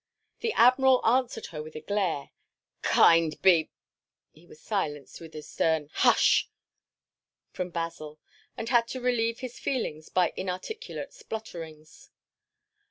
[0.39, 2.31] The Admiral answered her with a glare.
[2.81, 3.69] "Kind be—"
[4.31, 6.49] he was silenced by a stern "Hush!"
[7.51, 8.19] from Basil,
[8.57, 12.09] and had to relieve his feelings by inarticulate splutterings.